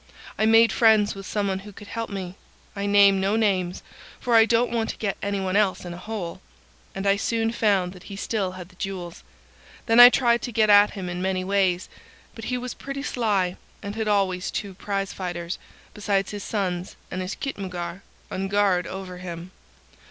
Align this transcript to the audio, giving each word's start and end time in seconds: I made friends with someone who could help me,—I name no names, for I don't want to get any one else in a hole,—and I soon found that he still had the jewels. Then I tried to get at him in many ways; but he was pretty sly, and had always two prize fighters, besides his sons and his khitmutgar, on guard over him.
I 0.35 0.47
made 0.47 0.71
friends 0.71 1.13
with 1.13 1.27
someone 1.27 1.59
who 1.59 1.71
could 1.71 1.89
help 1.89 2.09
me,—I 2.09 2.87
name 2.87 3.21
no 3.21 3.35
names, 3.35 3.83
for 4.19 4.33
I 4.33 4.45
don't 4.45 4.71
want 4.71 4.89
to 4.89 4.97
get 4.97 5.15
any 5.21 5.39
one 5.39 5.55
else 5.55 5.85
in 5.85 5.93
a 5.93 5.99
hole,—and 5.99 7.05
I 7.05 7.17
soon 7.17 7.51
found 7.51 7.93
that 7.93 8.05
he 8.09 8.15
still 8.15 8.53
had 8.53 8.69
the 8.69 8.75
jewels. 8.77 9.21
Then 9.85 9.99
I 9.99 10.09
tried 10.09 10.41
to 10.41 10.51
get 10.51 10.71
at 10.71 10.93
him 10.97 11.07
in 11.07 11.21
many 11.21 11.43
ways; 11.43 11.87
but 12.33 12.45
he 12.45 12.57
was 12.57 12.73
pretty 12.73 13.03
sly, 13.03 13.57
and 13.83 13.95
had 13.95 14.07
always 14.07 14.49
two 14.49 14.73
prize 14.73 15.13
fighters, 15.13 15.59
besides 15.93 16.31
his 16.31 16.43
sons 16.43 16.95
and 17.11 17.21
his 17.21 17.35
khitmutgar, 17.35 18.01
on 18.31 18.47
guard 18.47 18.87
over 18.87 19.19
him. 19.19 19.51